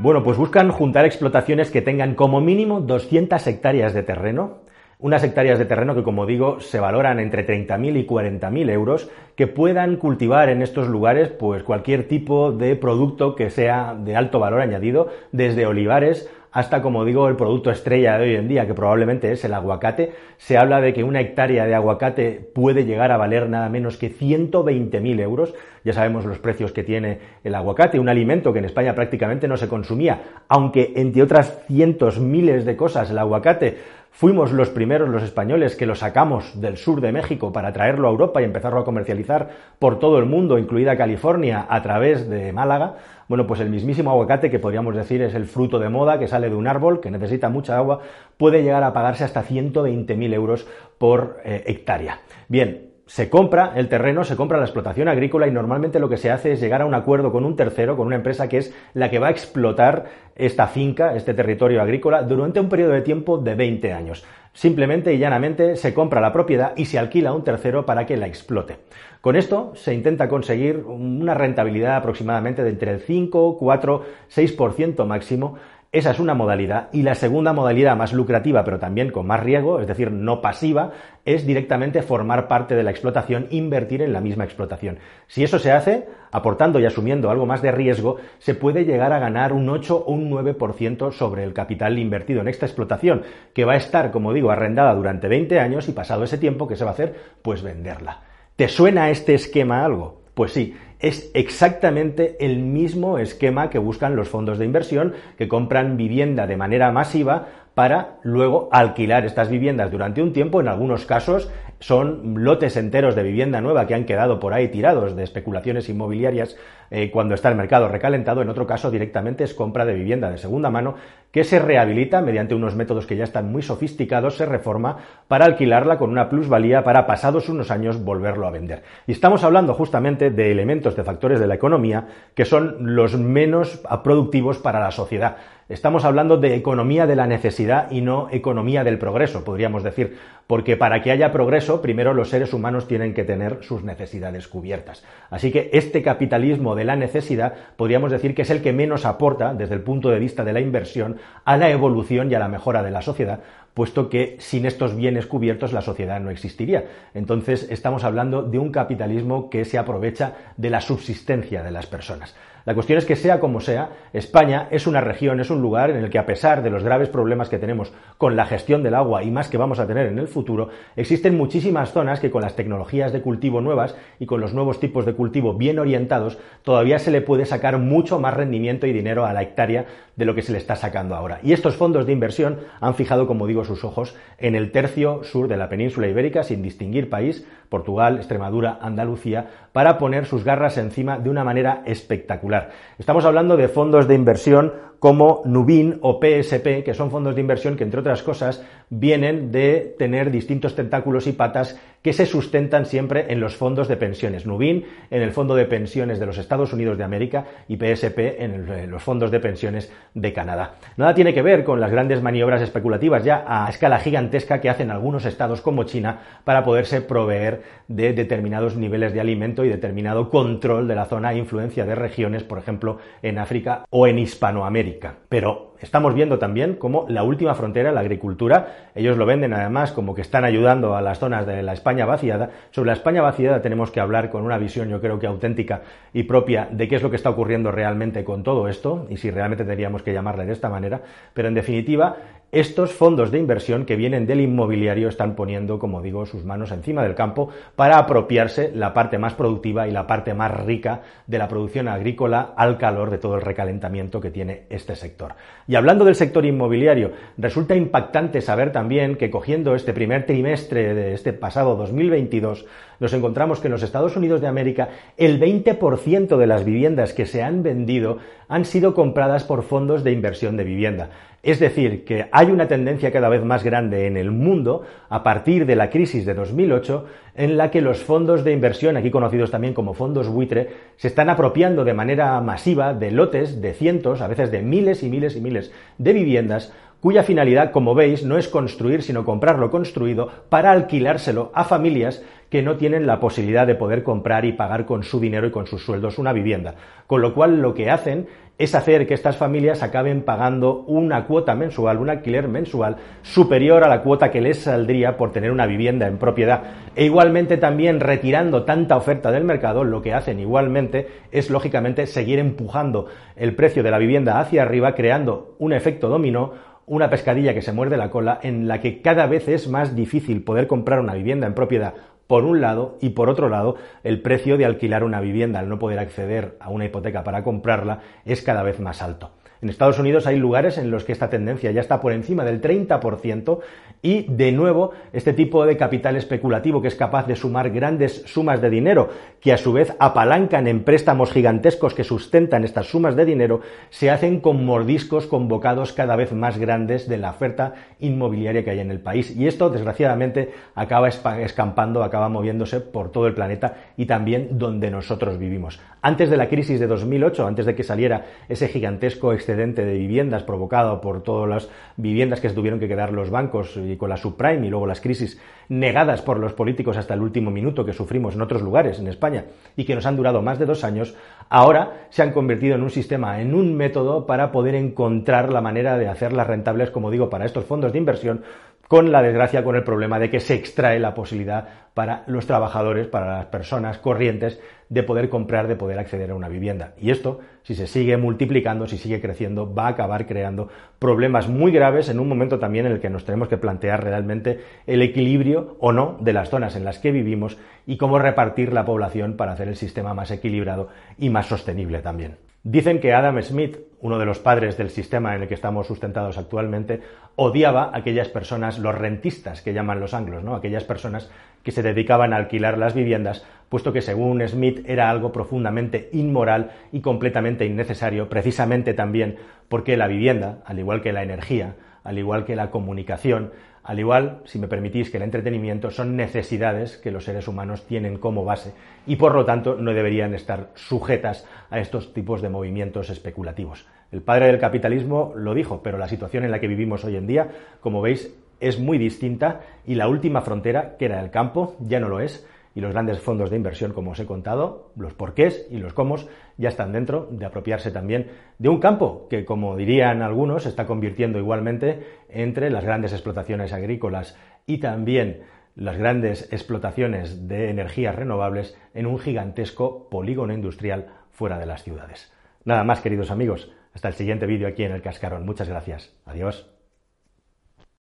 Bueno, 0.01 0.24
pues 0.24 0.38
buscan 0.38 0.72
juntar 0.72 1.06
explotaciones 1.06 1.72
que 1.72 1.81
tengan 1.81 2.16
como 2.16 2.40
mínimo 2.40 2.80
200 2.80 3.46
hectáreas 3.46 3.94
de 3.94 4.01
terreno, 4.01 4.60
unas 4.98 5.25
hectáreas 5.25 5.60
de 5.60 5.66
terreno 5.66 5.94
que, 5.94 6.04
como 6.04 6.25
digo, 6.25 6.62
se 6.62 6.80
valoran 6.80 7.19
entre 7.19 7.46
30.000 7.46 7.98
y 7.98 8.07
40.000 8.07 8.69
euros, 8.69 9.10
que 9.36 9.48
puedan 9.48 9.98
cultivar 9.98 10.48
en 10.48 10.62
estos 10.62 10.88
lugares 10.88 11.28
pues 11.28 11.63
cualquier 11.63 12.07
tipo 12.07 12.54
de 12.54 12.78
producto 12.78 13.36
que 13.36 13.50
sea 13.50 13.94
de 13.94 14.16
alto 14.16 14.40
valor 14.40 14.62
añadido, 14.62 15.10
desde 15.34 15.66
olivares 15.66 16.30
hasta, 16.51 16.81
como 16.81 17.06
digo, 17.06 17.28
el 17.28 17.36
producto 17.36 17.69
estrella 17.69 18.18
de 18.18 18.24
hoy 18.24 18.36
en 18.36 18.48
día, 18.48 18.66
que 18.66 18.74
probablemente 18.74 19.31
es 19.31 19.46
el 19.46 19.54
aguacate. 19.54 20.13
Se 20.38 20.57
habla 20.57 20.81
de 20.81 20.94
que 20.94 21.04
una 21.04 21.22
hectárea 21.22 21.66
de 21.66 21.75
aguacate 21.75 22.50
puede 22.54 22.86
llegar 22.86 23.12
a 23.12 23.18
valer 23.18 23.50
nada 23.50 23.69
menos 23.69 23.98
que 23.98 24.12
120.000 24.12 25.19
euros. 25.22 25.54
Ya 25.84 25.94
sabemos 25.94 26.25
los 26.25 26.40
precios 26.40 26.72
que 26.72 26.84
tiene 26.84 27.19
el 27.44 27.54
aguacate, 27.54 28.00
un 28.00 28.10
alimento 28.10 28.51
que 28.51 28.60
en 28.60 28.66
España 28.66 28.96
prácticamente 28.96 29.48
no 29.48 29.57
se 29.57 29.68
consumía, 29.68 30.22
aunque 30.48 30.94
entre 30.96 31.22
otras 31.22 31.63
cientos, 31.68 32.19
miles 32.19 32.66
de 32.66 32.75
cosas, 32.75 33.12
el 33.12 33.18
aguacate 33.19 33.78
Fuimos 34.11 34.51
los 34.51 34.69
primeros, 34.69 35.07
los 35.07 35.23
españoles, 35.23 35.75
que 35.75 35.85
lo 35.85 35.95
sacamos 35.95 36.59
del 36.59 36.77
sur 36.77 37.00
de 37.00 37.11
México 37.11 37.53
para 37.53 37.71
traerlo 37.71 38.07
a 38.07 38.11
Europa 38.11 38.41
y 38.41 38.45
empezarlo 38.45 38.81
a 38.81 38.85
comercializar 38.85 39.50
por 39.79 40.00
todo 40.00 40.19
el 40.19 40.25
mundo, 40.25 40.57
incluida 40.57 40.97
California, 40.97 41.65
a 41.69 41.81
través 41.81 42.29
de 42.29 42.51
Málaga. 42.51 42.95
Bueno, 43.29 43.47
pues 43.47 43.61
el 43.61 43.69
mismísimo 43.69 44.11
aguacate, 44.11 44.50
que 44.50 44.59
podríamos 44.59 44.95
decir 44.95 45.21
es 45.21 45.35
el 45.35 45.45
fruto 45.45 45.79
de 45.79 45.89
moda, 45.89 46.19
que 46.19 46.27
sale 46.27 46.50
de 46.50 46.56
un 46.56 46.67
árbol, 46.67 47.00
que 47.00 47.11
necesita 47.11 47.47
mucha 47.47 47.77
agua, 47.77 48.01
puede 48.38 48.61
llegar 48.63 48.83
a 48.83 48.91
pagarse 48.91 49.23
hasta 49.23 49.44
120.000 49.44 50.33
euros 50.33 50.67
por 50.97 51.38
eh, 51.45 51.63
hectárea. 51.67 52.19
Bien, 52.50 52.88
se 53.09 53.27
compra 53.27 53.73
el 53.75 53.89
terreno, 53.89 54.23
se 54.23 54.35
compra 54.35 54.59
la 54.59 54.65
explotación 54.65 55.07
agrícola 55.07 55.47
y 55.47 55.51
normalmente 55.51 56.00
lo 56.00 56.09
que 56.09 56.17
se 56.17 56.29
hace 56.29 56.51
es 56.51 56.61
llegar 56.61 56.83
a 56.83 56.85
un 56.85 56.94
acuerdo 56.94 57.31
con 57.31 57.44
un 57.44 57.56
tercero, 57.56 57.97
con 57.97 58.06
una 58.06 58.17
empresa 58.17 58.47
que 58.47 58.59
es 58.59 58.71
la 58.94 59.09
que 59.09 59.17
va 59.17 59.29
a 59.29 59.31
explotar 59.31 60.06
esta 60.35 60.67
finca, 60.67 61.15
este 61.15 61.33
territorio 61.33 61.81
agrícola, 61.81 62.21
durante 62.21 62.59
un 62.59 62.69
periodo 62.69 62.91
de 62.91 63.01
tiempo 63.01 63.39
de 63.39 63.56
20 63.56 63.94
años. 63.94 64.23
Simplemente 64.53 65.11
y 65.11 65.17
llanamente 65.17 65.75
se 65.75 65.91
compra 65.91 66.21
la 66.21 66.31
propiedad 66.31 66.73
y 66.75 66.85
se 66.85 67.00
alquila 67.00 67.31
a 67.31 67.33
un 67.33 67.44
tercero 67.44 67.83
para 67.83 68.06
que 68.06 68.15
la 68.15 68.27
explote. 68.27 68.77
Con 69.21 69.35
esto 69.35 69.71
se 69.73 69.95
intenta 69.95 70.29
conseguir 70.29 70.77
una 70.85 71.33
rentabilidad 71.33 71.95
aproximadamente 71.95 72.63
de 72.63 72.69
entre 72.69 72.91
el 72.91 73.00
5, 73.00 73.57
4, 73.57 74.03
6% 74.29 75.06
máximo 75.06 75.56
esa 75.91 76.12
es 76.12 76.19
una 76.19 76.36
modalidad. 76.36 76.89
Y 76.94 77.01
la 77.01 77.15
segunda 77.15 77.51
modalidad 77.51 77.97
más 77.97 78.13
lucrativa, 78.13 78.63
pero 78.63 78.77
también 78.77 79.12
con 79.12 79.25
más 79.25 79.39
riesgo, 79.39 79.80
es 79.80 79.88
decir, 79.88 80.12
no 80.12 80.39
pasiva, 80.39 80.91
es 81.25 81.47
directamente 81.47 82.03
formar 82.03 82.47
parte 82.47 82.75
de 82.75 82.83
la 82.83 82.91
explotación, 82.91 83.47
invertir 83.50 84.03
en 84.03 84.13
la 84.13 84.21
misma 84.21 84.44
explotación. 84.44 85.00
Si 85.25 85.44
eso 85.44 85.57
se 85.57 85.71
hace, 85.71 86.07
aportando 86.31 86.80
y 86.80 86.86
asumiendo 86.86 87.31
algo 87.31 87.47
más 87.47 87.63
de 87.63 87.71
riesgo, 87.71 88.18
se 88.38 88.53
puede 88.53 88.86
llegar 88.86 89.13
a 89.13 89.19
ganar 89.19 89.51
un 89.51 89.68
8 89.68 90.03
o 90.06 90.12
un 90.12 90.30
9% 90.30 91.12
sobre 91.12 91.44
el 91.44 91.53
capital 91.53 91.97
invertido 91.97 92.42
en 92.42 92.50
esta 92.50 92.68
explotación, 92.68 93.24
que 93.53 93.65
va 93.65 93.74
a 93.74 93.77
estar, 93.77 94.12
como 94.12 94.31
digo, 94.31 94.51
arrendada 94.51 94.94
durante 94.94 95.27
20 95.27 95.59
años 95.59 95.89
y 95.89 95.94
pasado 95.94 96.24
ese 96.24 96.38
tiempo, 96.38 96.68
¿qué 96.68 96.75
se 96.75 96.83
va 96.83 96.92
a 96.92 96.94
hacer? 96.94 97.15
Pues 97.42 97.63
venderla. 97.63 98.21
¿Te 98.56 98.68
suena 98.68 99.09
este 99.09 99.33
esquema 99.33 99.83
algo? 99.83 100.21
Pues 100.35 100.53
sí, 100.53 100.75
es 101.00 101.31
exactamente 101.34 102.36
el 102.40 102.60
mismo 102.60 103.18
esquema 103.18 103.69
que 103.69 103.80
buscan 103.80 104.16
los 104.16 104.28
fondos 104.28 104.60
de 104.60 104.66
inversión 104.66 105.13
que 105.38 105.48
compran 105.48 105.98
vivienda 105.98 106.46
de 106.46 106.57
manera 106.57 106.92
masiva 106.92 107.48
para 107.80 108.18
luego 108.24 108.68
alquilar 108.74 109.26
estas 109.26 109.48
viviendas 109.48 109.90
durante 109.90 110.22
un 110.22 110.34
tiempo. 110.34 110.60
En 110.60 110.68
algunos 110.68 111.06
casos 111.06 111.50
son 111.80 112.44
lotes 112.44 112.76
enteros 112.76 113.16
de 113.16 113.24
vivienda 113.24 113.62
nueva 113.62 113.88
que 113.88 113.96
han 113.96 114.04
quedado 114.04 114.38
por 114.38 114.54
ahí 114.54 114.68
tirados 114.68 115.16
de 115.16 115.24
especulaciones 115.24 115.88
inmobiliarias 115.88 116.58
eh, 116.92 117.10
cuando 117.10 117.36
está 117.36 117.48
el 117.48 117.56
mercado 117.56 117.88
recalentado. 117.88 118.42
En 118.42 118.50
otro 118.50 118.68
caso 118.68 118.92
directamente 118.92 119.46
es 119.46 119.54
compra 119.54 119.86
de 119.86 119.94
vivienda 119.94 120.30
de 120.30 120.38
segunda 120.38 120.70
mano 120.70 120.96
que 121.31 121.46
se 121.46 121.58
rehabilita 121.58 122.20
mediante 122.20 122.54
unos 122.54 122.76
métodos 122.76 123.06
que 123.06 123.16
ya 123.16 123.24
están 123.24 123.50
muy 123.50 123.62
sofisticados, 123.62 124.36
se 124.36 124.46
reforma 124.46 124.98
para 125.30 125.46
alquilarla 125.46 125.98
con 125.98 126.10
una 126.10 126.28
plusvalía 126.28 126.84
para 126.84 127.08
pasados 127.08 127.48
unos 127.48 127.72
años 127.72 128.04
volverlo 128.04 128.46
a 128.46 128.52
vender. 128.52 128.84
Y 129.08 129.14
estamos 129.14 129.46
hablando 129.46 129.74
justamente 129.74 130.31
de 130.31 130.52
elementos, 130.52 130.98
de 130.98 131.06
factores 131.06 131.40
de 131.40 131.48
la 131.48 131.56
economía 131.56 132.08
que 132.36 132.44
son 132.44 132.94
los 132.94 133.18
menos 133.18 133.81
productivos 134.04 134.58
para 134.58 134.81
la 134.81 134.92
sociedad. 134.92 135.38
Estamos 135.69 136.04
hablando 136.04 136.38
de 136.38 136.56
economía 136.56 137.06
de 137.06 137.16
la 137.16 137.27
necesidad 137.27 137.92
y 137.92 138.01
no 138.01 138.27
economía 138.31 138.83
del 138.83 138.98
progreso, 138.98 139.44
podríamos 139.44 139.83
decir, 139.83 140.18
porque 140.48 140.77
para 140.77 141.04
que 141.04 141.12
haya 141.12 141.31
progreso, 141.31 141.80
primero 141.80 142.16
los 142.16 142.31
seres 142.31 142.54
humanos 142.54 142.88
tienen 142.88 143.13
que 143.13 143.24
tener 143.24 143.60
sus 143.62 143.83
necesidades 143.83 144.48
cubiertas. 144.48 145.04
Así 145.30 145.52
que 145.52 145.69
este 145.71 146.02
capitalismo 146.02 146.73
de 146.73 146.85
la 146.85 146.95
necesidad 146.95 147.54
podríamos 147.76 148.11
decir 148.11 148.33
que 148.33 148.42
es 148.42 148.49
el 148.49 148.64
que 148.64 148.73
menos 148.73 149.06
aporta, 149.06 149.54
desde 149.54 149.76
el 149.76 149.81
punto 149.81 150.09
de 150.09 150.18
vista 150.18 150.44
de 150.44 150.54
la 150.54 150.59
inversión, 150.59 151.18
a 151.45 151.56
la 151.56 151.69
evolución 151.69 152.31
y 152.31 152.33
a 152.33 152.40
la 152.40 152.47
mejora 152.47 152.81
de 152.81 152.90
la 152.90 153.04
sociedad, 153.04 153.42
puesto 153.76 154.09
que 154.09 154.38
sin 154.40 154.66
estos 154.66 154.95
bienes 154.95 155.28
cubiertos 155.28 155.71
la 155.71 155.83
sociedad 155.83 156.19
no 156.19 156.31
existiría. 156.31 156.85
Entonces 157.14 157.68
estamos 157.69 158.04
hablando 158.04 158.42
de 158.42 158.57
un 158.57 158.71
capitalismo 158.71 159.52
que 159.52 159.66
se 159.66 159.78
aprovecha 159.78 160.33
de 160.57 160.71
la 160.71 160.81
subsistencia 160.81 161.61
de 161.61 161.69
las 161.69 161.85
personas. 161.85 162.35
La 162.66 162.73
cuestión 162.73 162.97
es 162.97 163.06
que 163.06 163.16
sea 163.16 163.39
como 163.39 163.61
sea, 163.61 163.89
España 164.13 164.68
es 164.71 164.87
una 164.87 165.01
región, 165.01 165.39
es 165.39 165.49
un 165.49 165.61
lugar 165.61 165.89
en 165.89 165.97
el 165.97 166.09
que 166.09 166.19
a 166.19 166.25
pesar 166.25 166.61
de 166.61 166.69
los 166.69 166.83
graves 166.83 167.09
problemas 167.09 167.49
que 167.49 167.57
tenemos 167.57 167.92
con 168.18 168.35
la 168.35 168.45
gestión 168.45 168.83
del 168.83 168.95
agua 168.95 169.23
y 169.23 169.31
más 169.31 169.49
que 169.49 169.57
vamos 169.57 169.80
a 169.80 169.87
tener 169.87 170.07
en 170.07 170.19
el 170.19 170.28
futuro, 170.28 170.69
existen 170.95 171.37
muchísimas 171.37 171.92
zonas 171.92 172.19
que 172.19 172.31
con 172.31 172.42
las 172.42 172.56
tecnologías 172.56 173.13
de 173.13 173.21
cultivo 173.21 173.61
nuevas 173.61 173.95
y 174.19 174.25
con 174.25 174.42
los 174.42 174.54
nuevos 174.54 174.80
tipos 174.80 175.06
de 175.06 175.13
cultivo 175.13 175.54
bien 175.54 175.80
orientados, 175.80 176.37
todavía 176.63 176.99
se 176.99 177.11
le 177.11 177.21
puede 177.21 177.45
sacar 177.45 177.78
mucho 177.78 178.19
más 178.19 178.33
rendimiento 178.33 178.87
y 178.87 178.94
dinero 178.94 179.25
a 179.25 179.33
la 179.33 179.42
hectárea 179.42 179.85
de 180.16 180.25
lo 180.25 180.35
que 180.35 180.42
se 180.42 180.51
le 180.51 180.57
está 180.57 180.75
sacando 180.75 181.16
ahora. 181.16 181.39
Y 181.44 181.54
estos 181.54 181.78
fondos 181.78 182.06
de 182.06 182.11
inversión 182.11 182.59
han 182.81 182.95
fijado, 182.95 183.25
como 183.25 183.47
digo, 183.47 183.63
sus 183.63 183.85
ojos 183.85 184.16
en 184.37 184.56
el 184.56 184.71
tercio 184.71 185.23
sur 185.23 185.47
de 185.47 185.56
la 185.56 185.69
península 185.69 186.07
ibérica, 186.07 186.44
sin 186.44 186.61
distinguir 186.61 187.09
país, 187.09 187.47
Portugal, 187.69 188.18
Extremadura, 188.18 188.80
Andalucía, 188.81 189.69
para 189.71 189.97
poner 189.97 190.26
sus 190.26 190.44
garras 190.44 190.78
encima 190.78 191.18
de 191.19 191.30
una 191.30 191.44
manera 191.44 191.83
espectacular. 191.85 192.71
Estamos 192.97 193.26
hablando 193.26 193.57
de 193.57 193.68
fondos 193.68 194.07
de 194.07 194.16
inversión 194.16 194.73
como 194.99 195.41
Nubin 195.45 195.97
o 196.01 196.19
PSP, 196.19 196.83
que 196.83 196.94
son 196.94 197.09
fondos 197.09 197.35
de 197.35 197.41
inversión 197.41 197.75
que, 197.75 197.83
entre 197.83 198.01
otras 198.01 198.21
cosas, 198.21 198.63
vienen 198.89 199.51
de 199.51 199.95
tener 199.97 200.31
distintos 200.31 200.75
tentáculos 200.75 201.27
y 201.27 201.31
patas 201.31 201.79
que 202.01 202.13
se 202.13 202.25
sustentan 202.25 202.85
siempre 202.85 203.25
en 203.29 203.39
los 203.39 203.56
fondos 203.56 203.87
de 203.87 203.97
pensiones. 203.97 204.45
Nubin 204.45 204.85
en 205.11 205.21
el 205.21 205.31
fondo 205.31 205.56
de 205.56 205.65
pensiones 205.65 206.19
de 206.19 206.25
los 206.25 206.37
Estados 206.37 206.71
Unidos 206.71 206.97
de 206.97 207.03
América 207.03 207.45
y 207.68 207.75
PSP 207.75 208.41
en 208.41 208.89
los 208.89 209.03
fondos 209.03 209.31
de 209.31 209.39
pensiones 209.39 209.91
de 210.13 210.33
Canadá. 210.33 210.75
Nada 210.97 211.13
tiene 211.13 211.33
que 211.33 211.41
ver 211.41 211.63
con 211.63 211.79
las 211.79 211.91
grandes 211.91 212.21
maniobras 212.21 212.61
especulativas 212.61 213.23
ya 213.23 213.44
a 213.45 213.69
escala 213.69 213.99
gigantesca 213.99 214.61
que 214.61 214.69
hacen 214.69 214.91
algunos 214.91 215.25
estados 215.25 215.61
como 215.61 215.83
China 215.83 216.21
para 216.45 216.63
poderse 216.63 217.01
proveer 217.01 217.61
de 217.87 218.13
determinados 218.13 218.77
niveles 218.77 219.13
de 219.13 219.19
alimento 219.19 219.65
y 219.65 219.69
determinado 219.69 220.29
control 220.29 220.87
de 220.87 220.95
la 220.95 221.06
zona 221.06 221.33
e 221.33 221.37
influencia 221.37 221.85
de 221.85 221.95
regiones, 221.95 222.44
por 222.44 222.59
ejemplo, 222.59 222.99
en 223.21 223.37
África 223.39 223.85
o 223.89 224.07
en 224.07 224.19
Hispanoamérica. 224.19 224.89
Pero 225.30 225.69
estamos 225.81 226.14
viendo 226.14 226.40
también 226.40 226.76
como 226.76 227.06
la 227.09 227.24
última 227.24 227.56
frontera, 227.56 227.92
la 227.92 228.02
agricultura, 228.02 228.90
ellos 228.95 229.18
lo 229.18 229.26
venden 229.26 229.54
además 229.54 229.92
como 229.92 230.16
que 230.16 230.21
están 230.21 230.45
ayudando 230.45 230.95
a 230.95 231.02
las 231.02 231.19
zonas 231.19 231.45
de 231.45 231.64
la 231.64 231.74
España 231.74 232.06
vaciada. 232.06 232.50
Sobre 232.71 232.88
la 232.88 232.94
España 232.94 233.21
vaciada 233.21 233.62
tenemos 233.62 233.92
que 233.92 234.00
hablar 234.00 234.30
con 234.30 234.44
una 234.44 234.57
visión, 234.57 234.90
yo 234.90 235.02
creo 235.02 235.19
que 235.19 235.28
auténtica 235.28 235.81
y 236.14 236.24
propia 236.24 236.68
de 236.71 236.88
qué 236.88 236.95
es 236.95 237.04
lo 237.04 237.09
que 237.09 237.16
está 237.16 237.30
ocurriendo 237.30 237.71
realmente 237.71 238.24
con 238.24 238.44
todo 238.44 238.68
esto 238.68 239.07
y 239.09 239.18
si 239.18 239.31
realmente 239.31 239.64
tendríamos 239.64 240.04
que 240.04 240.14
llamarle 240.14 240.45
de 240.45 240.54
esta 240.54 240.69
manera. 240.69 241.02
Pero 241.33 241.48
en 241.48 241.54
definitiva, 241.54 242.16
estos 242.52 242.94
fondos 242.94 243.30
de 243.30 243.38
inversión 243.38 243.86
que 243.86 243.95
vienen 243.95 244.26
del 244.26 244.42
inmobiliario 244.42 245.07
están 245.07 245.36
poniendo, 245.36 245.78
como 245.78 246.02
digo, 246.02 246.26
sus 246.26 246.44
manos 246.44 246.71
encima 246.71 247.04
del 247.04 247.14
campo 247.14 247.50
para 247.76 248.00
apropiarse 248.00 248.71
la 248.74 248.92
parte 248.92 249.19
más 249.19 249.36
productiva 249.36 249.88
y 249.88 249.92
la 249.92 250.07
parte 250.07 250.33
más 250.33 250.52
rica 250.66 251.02
de 251.28 251.38
la 251.38 251.48
producción 251.48 251.88
agrícola 251.88 252.54
al 252.57 252.80
calor 252.80 253.12
de 253.12 253.19
todo 253.19 253.36
el 253.36 253.42
recalentamiento 253.42 254.19
que 254.19 254.31
tiene 254.31 254.64
este 254.71 254.95
sector. 254.95 255.36
Y 255.69 255.76
hablando 255.76 256.04
del 256.04 256.16
sector 256.16 256.47
inmobiliario, 256.47 257.11
resulta 257.38 257.76
impactante 257.76 258.42
saber 258.42 258.71
también 258.71 259.18
que 259.18 259.30
cogiendo 259.30 259.76
este 259.76 259.94
primer 259.94 260.26
trimestre 260.26 260.95
de 260.95 261.14
este 261.14 261.31
pasado 261.31 261.76
2022, 261.76 262.66
nos 262.99 263.14
encontramos 263.14 263.59
que 263.59 263.68
en 263.68 263.73
los 263.73 263.83
Estados 263.83 264.18
Unidos 264.18 264.42
de 264.42 264.47
América 264.47 264.90
el 265.16 265.40
20% 265.40 266.38
de 266.38 266.47
las 266.47 266.66
viviendas 266.66 267.14
que 267.14 267.28
se 267.28 267.44
han 267.44 267.61
vendido 267.61 268.18
han 268.47 268.66
sido 268.66 268.95
compradas 268.95 269.44
por 269.44 269.61
fondos 269.61 270.04
de 270.04 270.11
inversión 270.11 270.57
de 270.57 270.64
vivienda. 270.64 271.11
Es 271.42 271.60
decir, 271.60 272.04
que 272.04 272.28
hay 272.31 272.48
una 272.48 272.68
tendencia 272.68 273.12
cada 273.12 273.30
vez 273.30 273.44
más 273.44 273.64
grande 273.64 274.08
en 274.08 274.18
el 274.18 274.31
mundo 274.31 274.84
a 275.08 275.24
partir 275.24 275.66
de 275.66 275.78
la 275.78 275.90
crisis 275.90 276.26
de 276.26 276.34
2008 276.34 277.06
en 277.36 277.56
la 277.56 277.72
que 277.72 277.81
los 277.81 278.00
fondos 278.04 278.44
de 278.44 278.52
inversión, 278.52 278.98
aquí 278.98 279.10
conocidos 279.10 279.50
también 279.50 279.74
como 279.74 279.94
fondos 279.94 280.28
buitre, 280.28 280.68
se 280.98 281.08
están 281.08 281.30
apropiando 281.30 281.86
de 281.86 281.94
manera 281.94 282.42
masiva 282.42 282.94
de 282.94 283.12
lotes 283.12 283.62
de 283.62 283.74
cientos, 283.74 284.19
a 284.19 284.28
veces 284.28 284.52
de 284.52 284.62
miles 284.62 285.02
y 285.02 285.10
miles 285.10 285.38
y 285.38 285.42
miles 285.42 285.72
de 285.98 286.12
viviendas 286.12 286.74
cuya 287.01 287.23
finalidad, 287.23 287.71
como 287.71 287.95
veis, 287.95 288.23
no 288.23 288.37
es 288.37 288.47
construir, 288.47 289.03
sino 289.03 289.25
comprarlo 289.25 289.69
construido 289.69 290.29
para 290.49 290.71
alquilárselo 290.71 291.51
a 291.53 291.63
familias 291.63 292.23
que 292.49 292.61
no 292.61 292.77
tienen 292.77 293.06
la 293.06 293.19
posibilidad 293.19 293.68
de 293.68 293.75
poder 293.75 294.03
comprar 294.03 294.44
y 294.45 294.53
pagar 294.53 294.85
con 294.85 295.03
su 295.03 295.19
dinero 295.19 295.47
y 295.47 295.51
con 295.51 295.68
sus 295.68 295.83
sueldos 295.83 296.18
una 296.18 296.33
vivienda. 296.33 296.75
Con 297.07 297.21
lo 297.21 297.33
cual 297.33 297.61
lo 297.61 297.73
que 297.73 297.91
hacen 297.91 298.27
es 298.59 298.75
hacer 298.75 299.07
que 299.07 299.13
estas 299.13 299.37
familias 299.37 299.83
acaben 299.83 300.23
pagando 300.23 300.81
una 300.81 301.25
cuota 301.25 301.56
mensual, 301.56 301.97
un 301.97 302.09
alquiler 302.09 302.49
mensual 302.49 302.97
superior 303.21 303.85
a 303.85 303.87
la 303.87 304.01
cuota 304.01 304.31
que 304.31 304.41
les 304.41 304.59
saldría 304.59 305.15
por 305.15 305.31
tener 305.31 305.51
una 305.51 305.65
vivienda 305.65 306.07
en 306.07 306.18
propiedad. 306.18 306.63
E 306.94 307.06
igualmente 307.06 307.56
también 307.56 308.01
retirando 308.01 308.63
tanta 308.63 308.97
oferta 308.97 309.31
del 309.31 309.45
mercado, 309.45 309.85
lo 309.85 310.01
que 310.01 310.13
hacen 310.13 310.41
igualmente 310.41 311.07
es 311.31 311.49
lógicamente 311.49 312.06
seguir 312.06 312.37
empujando 312.37 313.06
el 313.37 313.56
precio 313.56 313.81
de 313.81 313.91
la 313.91 313.97
vivienda 313.97 314.41
hacia 314.41 314.63
arriba, 314.63 314.94
creando 314.94 315.56
un 315.57 315.71
efecto 315.71 316.09
dominó 316.09 316.51
una 316.90 317.10
pescadilla 317.10 317.54
que 317.54 317.62
se 317.62 317.72
muerde 317.72 317.98
la 317.98 318.10
cola 318.10 318.40
en 318.42 318.68
la 318.68 318.81
que 318.81 319.02
cada 319.02 319.28
vez 319.28 319.48
es 319.48 319.69
más 319.69 319.96
difícil 319.96 320.44
poder 320.44 320.68
comprar 320.68 321.00
una 321.00 321.14
vivienda 321.14 321.46
en 321.46 321.54
propiedad 321.54 321.94
por 322.26 322.44
un 322.44 322.62
lado, 322.62 322.98
y 323.02 323.10
por 323.10 323.28
otro 323.28 323.50
lado, 323.50 323.76
el 324.04 324.22
precio 324.22 324.56
de 324.58 324.66
alquilar 324.66 325.04
una 325.04 325.19
vivienda 325.19 325.60
al 325.60 325.68
no 325.68 325.80
poder 325.80 325.98
acceder 325.98 326.58
a 326.60 326.69
una 326.69 326.86
hipoteca 326.86 327.24
para 327.24 327.44
comprarla 327.44 328.02
es 328.24 328.44
cada 328.44 328.62
vez 328.62 328.80
más 328.80 329.02
alto. 329.02 329.31
En 329.61 329.68
Estados 329.68 329.99
Unidos 329.99 330.25
hay 330.25 330.37
lugares 330.37 330.78
en 330.78 330.89
los 330.89 331.04
que 331.04 331.11
esta 331.11 331.30
tendencia 331.30 331.71
ya 331.71 331.81
está 331.81 331.99
por 331.99 332.13
encima 332.13 332.45
del 332.45 332.61
30% 332.61 333.59
y, 334.01 334.23
de 334.33 334.54
nuevo, 334.54 334.92
este 335.11 335.33
tipo 335.33 335.66
de 335.66 335.75
capital 335.75 336.16
especulativo 336.16 336.81
que 336.81 336.87
es 336.87 336.95
capaz 336.95 337.28
de 337.28 337.35
sumar 337.35 337.69
grandes 337.69 338.23
sumas 338.25 338.61
de 338.61 338.69
dinero, 338.69 339.09
que 339.42 339.51
a 339.51 339.57
su 339.57 339.73
vez 339.73 339.94
apalancan 339.99 340.68
en 340.68 340.85
préstamos 340.85 341.33
gigantescos 341.33 341.94
que 341.94 342.06
sustentan 342.06 342.63
estas 342.63 342.87
sumas 342.87 343.18
de 343.18 343.25
dinero, 343.25 343.59
se 343.89 344.09
hacen 344.09 344.39
con 344.39 344.66
mordiscos 344.66 345.28
convocados 345.28 345.92
cada 345.92 346.16
vez 346.16 346.31
más 346.31 346.57
grandes 346.57 347.09
de 347.09 347.18
la 347.18 347.31
oferta 347.31 347.73
inmobiliaria 347.99 348.63
que 348.63 348.69
hay 348.69 348.80
en 348.80 348.92
el 348.92 349.01
país. 349.01 349.35
Y 349.35 349.47
esto, 349.47 349.69
desgraciadamente, 349.69 350.54
acaba 350.73 351.09
escampando, 351.09 352.04
acaba 352.04 352.30
moviéndose 352.30 352.80
por 352.80 353.11
todo 353.11 353.28
el 353.28 353.33
planeta 353.33 353.75
y 353.97 354.06
también 354.06 354.57
donde 354.57 354.89
nosotros 354.89 355.37
vivimos. 355.37 355.81
Antes 356.01 356.29
de 356.29 356.37
la 356.37 356.47
crisis 356.47 356.79
de 356.79 356.87
2008, 356.87 357.45
antes 357.45 357.65
de 357.65 357.75
que 357.75 357.83
saliera 357.83 358.25
ese 358.47 358.69
gigantesco 358.69 359.33
excedente 359.33 359.83
de 359.83 359.97
viviendas 359.97 360.44
provocado 360.44 361.01
por 361.01 361.23
todas 361.23 361.49
las 361.49 361.69
viviendas 361.97 362.39
que 362.39 362.49
tuvieron 362.49 362.79
que 362.79 362.87
quedar 362.87 363.11
los 363.11 363.29
bancos 363.29 363.75
y 363.75 363.97
con 363.97 364.09
la 364.09 364.15
subprime 364.15 364.68
y 364.68 364.69
luego 364.69 364.87
las 364.87 365.01
crisis 365.01 365.41
negadas 365.68 366.21
por 366.21 366.39
los 366.39 366.53
políticos 366.53 366.95
hasta 366.95 367.15
el 367.15 367.21
último 367.21 367.51
minuto 367.51 367.83
que 367.85 367.91
sufrimos 367.91 368.33
en 368.35 368.41
otros 368.41 368.61
lugares 368.61 368.97
en 368.99 369.07
España 369.07 369.45
y 369.75 369.83
que 369.83 369.94
nos 369.94 370.06
han 370.06 370.15
durado 370.15 370.41
más 370.41 370.57
de 370.57 370.65
dos 370.65 370.85
años, 370.85 371.15
ahora 371.49 372.06
se 372.09 372.23
han 372.23 372.31
convertido 372.31 372.75
en 372.75 372.83
un 372.83 372.89
sistema, 372.91 373.41
en 373.41 373.53
un 373.53 373.75
método 373.75 374.25
para 374.25 374.53
poder 374.53 374.75
encontrar 374.75 375.51
la 375.51 375.59
manera 375.59 375.97
de 375.97 376.07
hacerlas 376.07 376.47
rentables, 376.47 376.91
como 376.91 377.11
digo, 377.11 377.29
para 377.29 377.45
estos 377.45 377.65
fondos 377.65 377.91
de 377.91 377.99
inversión 377.99 378.41
con 378.90 379.12
la 379.12 379.22
desgracia, 379.22 379.64
con 379.64 379.76
el 379.76 379.84
problema 379.84 380.18
de 380.18 380.31
que 380.31 380.40
se 380.40 380.56
extrae 380.56 381.00
la 381.00 381.14
posibilidad 381.14 381.68
para 381.94 382.24
los 382.26 382.48
trabajadores, 382.48 383.06
para 383.06 383.38
las 383.38 383.46
personas 383.46 384.00
corrientes, 384.00 384.60
de 384.90 385.04
poder 385.04 385.30
comprar, 385.30 385.68
de 385.68 385.76
poder 385.76 386.00
acceder 386.00 386.31
a 386.31 386.36
una 386.36 386.50
vivienda. 386.50 386.94
Y 387.00 387.12
esto, 387.12 387.40
si 387.62 387.76
se 387.76 387.86
sigue 387.86 388.18
multiplicando, 388.18 388.88
si 388.88 388.98
sigue 388.98 389.22
creciendo, 389.22 389.72
va 389.72 389.86
a 389.86 389.90
acabar 389.90 390.26
creando 390.26 390.69
problemas 390.98 391.48
muy 391.48 391.72
graves 391.72 392.10
en 392.10 392.19
un 392.19 392.28
momento 392.28 392.58
también 392.58 392.88
en 392.88 392.94
el 392.94 393.00
que 393.00 393.12
nos 393.12 393.26
tenemos 393.26 393.48
que 393.48 393.58
plantear 393.58 394.04
realmente 394.04 394.62
el 394.88 395.04
equilibrio 395.04 395.78
o 395.80 395.92
no 395.92 396.18
de 396.19 396.34
las 396.34 396.50
zonas 396.50 396.76
en 396.76 396.84
las 396.84 396.98
que 396.98 397.12
vivimos 397.12 397.60
y 397.86 397.98
cómo 397.98 398.18
repartir 398.18 398.74
la 398.74 398.86
población 398.86 399.38
para 399.38 399.52
hacer 399.52 399.68
el 399.68 399.76
sistema 399.76 400.16
más 400.16 400.31
equilibrado 400.31 400.90
y 401.19 401.30
más 401.30 401.46
sostenible 401.46 402.00
también. 402.00 402.38
Dicen 402.64 403.00
que 403.00 403.14
Adam 403.14 403.40
Smith, 403.44 403.78
uno 404.01 404.18
de 404.18 404.25
los 404.25 404.39
padres 404.39 404.77
del 404.77 404.89
sistema 404.89 405.35
en 405.35 405.41
el 405.41 405.47
que 405.47 405.53
estamos 405.53 405.87
sustentados 405.87 406.37
actualmente, 406.37 407.01
odiaba 407.35 407.85
a 407.85 407.97
aquellas 407.97 408.29
personas, 408.29 408.79
los 408.79 408.95
rentistas 408.95 409.61
que 409.61 409.73
llaman 409.73 409.99
los 409.99 410.13
anglos, 410.13 410.44
¿no? 410.44 410.56
Aquellas 410.56 410.83
personas 410.83 411.29
que 411.63 411.71
se 411.71 411.83
dedicaban 411.83 412.33
a 412.33 412.37
alquilar 412.37 412.77
las 412.77 412.94
viviendas, 412.94 413.45
puesto 413.68 413.91
que 413.91 414.01
según 414.01 414.45
Smith 414.47 414.83
era 414.87 415.09
algo 415.09 415.31
profundamente 415.31 416.09
inmoral 416.13 416.71
y 416.91 417.01
completamente 417.01 417.65
innecesario, 417.65 418.29
precisamente 418.29 418.94
también 418.94 419.37
porque 419.68 419.97
la 419.97 420.07
vivienda, 420.07 420.59
al 420.65 420.79
igual 420.79 421.01
que 421.01 421.11
la 421.11 421.23
energía, 421.23 421.75
al 422.03 422.18
igual 422.18 422.45
que 422.45 422.56
la 422.56 422.71
comunicación, 422.71 423.51
al 423.90 423.98
igual, 423.98 424.42
si 424.46 424.60
me 424.60 424.68
permitís, 424.68 425.10
que 425.10 425.18
el 425.18 425.24
entretenimiento 425.24 425.90
son 425.90 426.16
necesidades 426.16 426.98
que 426.98 427.10
los 427.10 427.24
seres 427.24 427.48
humanos 427.48 427.88
tienen 427.88 428.19
como 428.19 428.46
base 428.46 428.72
y 429.08 429.16
por 429.16 429.34
lo 429.34 429.46
tanto 429.46 429.78
no 429.78 429.96
deberían 429.96 430.36
estar 430.36 430.69
sujetas 430.76 431.48
a 431.72 431.80
estos 431.80 432.14
tipos 432.14 432.44
de 432.44 432.50
movimientos 432.50 433.10
especulativos. 433.10 433.88
El 434.12 434.22
padre 434.22 434.46
del 434.46 434.60
capitalismo 434.60 435.34
lo 435.36 435.56
dijo, 435.56 435.81
pero 435.81 435.98
la 435.98 436.08
situación 436.08 436.44
en 436.44 436.52
la 436.52 436.60
que 436.60 436.68
vivimos 436.68 437.04
hoy 437.04 437.16
en 437.16 437.26
día, 437.26 437.50
como 437.81 438.00
veis, 438.00 438.31
es 438.60 438.78
muy 438.78 439.00
distinta 439.00 439.62
y 439.88 439.96
la 439.96 440.08
última 440.08 440.42
frontera, 440.42 440.96
que 441.00 441.06
era 441.06 441.19
el 441.19 441.31
campo, 441.31 441.76
ya 441.80 442.00
no 442.00 442.10
lo 442.10 442.19
es 442.19 442.48
y 442.76 442.81
los 442.81 442.94
grandes 442.94 443.19
fondos 443.19 443.49
de 443.49 443.56
inversión, 443.56 443.94
como 443.94 444.11
os 444.11 444.19
he 444.19 444.26
contado, 444.26 444.92
los 444.95 445.14
porqués 445.14 445.68
y 445.69 445.78
los 445.78 445.94
cómo, 445.94 446.18
ya 446.57 446.69
están 446.69 446.92
dentro 446.92 447.28
de 447.31 447.45
apropiarse 447.45 447.92
también 447.92 448.28
de 448.57 448.69
un 448.69 448.80
campo 448.80 449.28
que, 449.30 449.45
como 449.45 449.76
dirían 449.76 450.21
algunos, 450.21 450.66
está 450.66 450.85
convirtiendo 450.85 451.40
igualmente 451.40 452.06
entre 452.30 452.69
las 452.69 452.83
grandes 452.83 453.14
explotaciones 453.14 453.73
agrícolas 453.73 454.38
y 454.66 454.80
también 454.80 455.44
las 455.76 455.97
grandes 455.97 456.52
explotaciones 456.52 457.47
de 457.47 457.69
energías 457.69 458.16
renovables 458.16 458.78
en 458.94 459.06
un 459.06 459.18
gigantesco 459.18 460.09
polígono 460.09 460.54
industrial 460.54 461.07
fuera 461.31 461.57
de 461.57 461.66
las 461.66 461.83
ciudades. 461.83 462.33
Nada 462.66 462.83
más, 462.83 463.02
queridos 463.02 463.31
amigos. 463.31 463.71
Hasta 463.94 464.09
el 464.09 464.14
siguiente 464.14 464.45
vídeo 464.45 464.68
aquí 464.68 464.83
en 464.83 464.92
el 464.92 465.02
Cascarón. 465.02 465.45
Muchas 465.45 465.69
gracias. 465.69 466.14
Adiós. 466.26 466.79